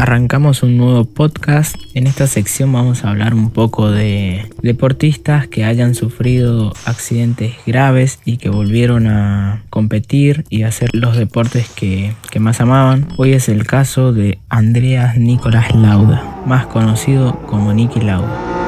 [0.00, 1.76] arrancamos un nuevo podcast.
[1.92, 8.18] En esta sección vamos a hablar un poco de deportistas que hayan sufrido accidentes graves
[8.24, 13.08] y que volvieron a competir y hacer los deportes que, que más amaban.
[13.18, 18.59] Hoy es el caso de Andreas Nicolás Lauda, más conocido como Niki Lauda.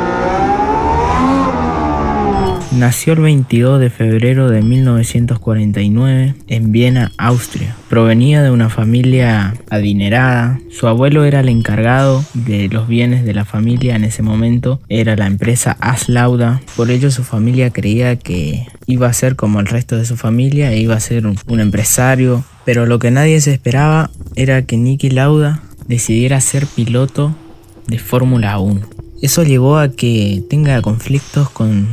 [2.74, 7.76] Nació el 22 de febrero de 1949 en Viena, Austria.
[7.90, 10.58] Provenía de una familia adinerada.
[10.70, 14.80] Su abuelo era el encargado de los bienes de la familia en ese momento.
[14.88, 16.62] Era la empresa Aslauda.
[16.74, 20.72] Por ello su familia creía que iba a ser como el resto de su familia
[20.72, 22.42] e iba a ser un, empresario.
[22.64, 27.36] Pero lo que nadie se esperaba era que Niki Lauda decidiera ser piloto
[27.86, 28.80] de Fórmula 1.
[29.20, 31.86] Eso llevó a que tenga conflictos con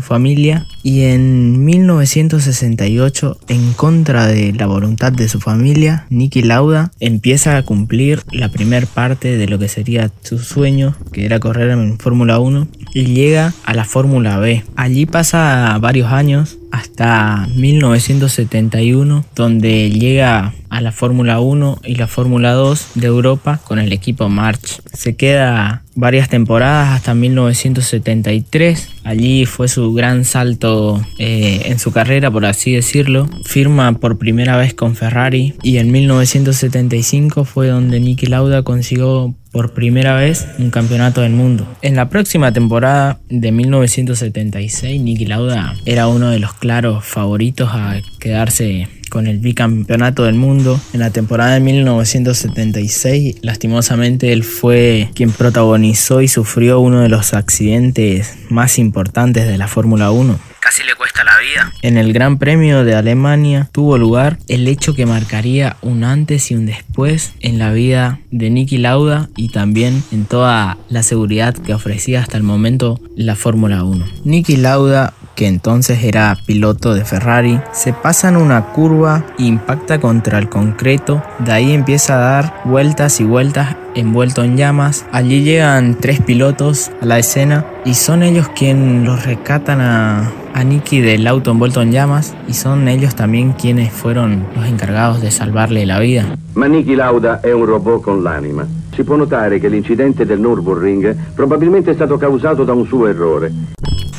[0.00, 7.56] familia y en 1968 en contra de la voluntad de su familia, Nicky Lauda empieza
[7.56, 11.98] a cumplir la primer parte de lo que sería su sueño, que era correr en
[11.98, 14.64] Fórmula 1 y llega a la Fórmula B.
[14.74, 22.52] Allí pasa varios años hasta 1971 donde llega a la Fórmula 1 y la Fórmula
[22.52, 24.80] 2 de Europa con el equipo March.
[24.94, 28.88] Se queda varias temporadas hasta 1973.
[29.04, 33.28] Allí fue su gran salto eh, en su carrera, por así decirlo.
[33.44, 39.72] Firma por primera vez con Ferrari y en 1975 fue donde Niki Lauda consiguió por
[39.72, 41.66] primera vez un campeonato del mundo.
[41.80, 48.02] En la próxima temporada de 1976, Niki Lauda era uno de los claros favoritos a
[48.20, 50.78] quedarse con el bicampeonato del mundo.
[50.92, 57.32] En la temporada de 1976, lastimosamente, él fue quien protagonizó y sufrió uno de los
[57.32, 61.72] accidentes más importantes de la Fórmula 1 casi le cuesta la vida.
[61.82, 66.56] En el Gran Premio de Alemania tuvo lugar el hecho que marcaría un antes y
[66.56, 71.72] un después en la vida de Niki Lauda y también en toda la seguridad que
[71.72, 74.06] ofrecía hasta el momento la Fórmula 1.
[74.24, 80.38] Niki Lauda que entonces era piloto de Ferrari, se pasa en una curva impacta contra
[80.38, 85.04] el concreto, de ahí empieza a dar vueltas y vueltas envuelto en llamas.
[85.12, 90.64] Allí llegan tres pilotos a la escena y son ellos quienes los rescatan a, a
[90.64, 95.30] Nicky del auto envuelto en llamas y son ellos también quienes fueron los encargados de
[95.30, 96.34] salvarle la vida.
[96.54, 98.66] Ma Nicky Lauda è un robot con l'anima.
[98.94, 103.52] Si può notare che l'incidente del Nürburgring probabilmente è stato causato da un suo errore.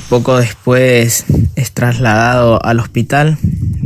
[0.10, 3.36] Poco después es trasladado al hospital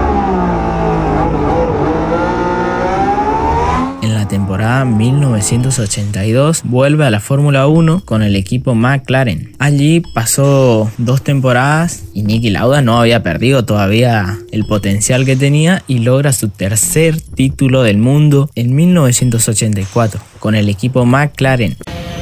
[4.27, 9.53] Temporada 1982 vuelve a la Fórmula 1 con el equipo McLaren.
[9.59, 15.83] Allí pasó dos temporadas y Nicky Lauda no había perdido todavía el potencial que tenía
[15.87, 21.77] y logra su tercer título del mundo en 1984 con el equipo McLaren.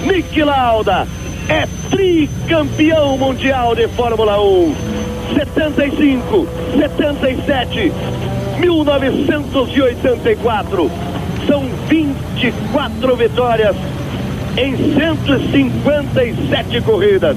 [0.06, 1.06] Nicky Lauda
[1.48, 4.74] é tricampeão mundial de Fórmula 1.
[5.34, 7.92] 75, 77,
[8.60, 11.09] 1984.
[11.46, 13.76] São 24 vitórias
[14.56, 17.36] em 157 corridas.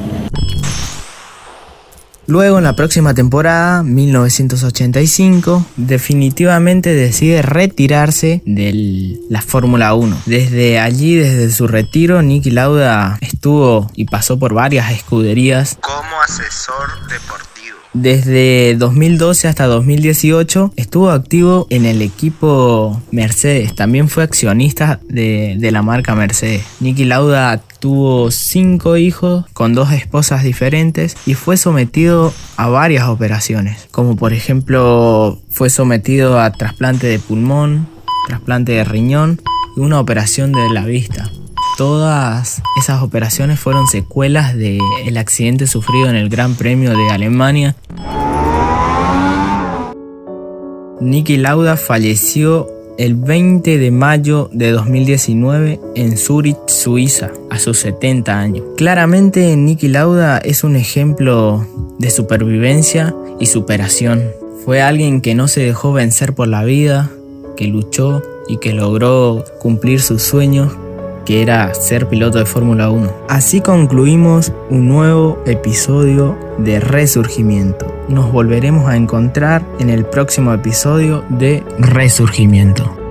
[2.25, 10.21] Luego en la próxima temporada, 1985, definitivamente decide retirarse de la Fórmula 1.
[10.25, 17.07] Desde allí, desde su retiro, Nicky Lauda estuvo y pasó por varias escuderías como asesor
[17.09, 17.52] deportivo.
[17.93, 23.75] Desde 2012 hasta 2018 estuvo activo en el equipo Mercedes.
[23.75, 26.63] También fue accionista de, de la marca Mercedes.
[26.79, 33.87] Nicky Lauda tuvo cinco hijos con dos esposas diferentes y fue sometido a varias operaciones,
[33.91, 37.87] como por ejemplo fue sometido a trasplante de pulmón,
[38.27, 39.41] trasplante de riñón
[39.75, 41.29] y una operación de la vista.
[41.77, 47.75] Todas esas operaciones fueron secuelas del el accidente sufrido en el Gran Premio de Alemania.
[51.01, 58.39] Niki Lauda falleció el 20 de mayo de 2019 en Zurich, Suiza, a sus 70
[58.39, 58.65] años.
[58.77, 61.65] Claramente Niki Lauda es un ejemplo
[61.97, 64.29] de supervivencia y superación.
[64.63, 67.09] Fue alguien que no se dejó vencer por la vida,
[67.57, 70.71] que luchó y que logró cumplir sus sueños
[71.25, 73.09] que era ser piloto de Fórmula 1.
[73.29, 77.93] Así concluimos un nuevo episodio de Resurgimiento.
[78.07, 83.02] Nos volveremos a encontrar en el próximo episodio de Resurgimiento.